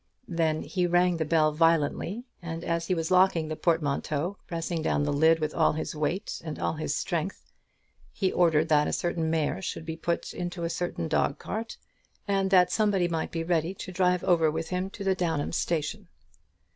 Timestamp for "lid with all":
5.13-5.73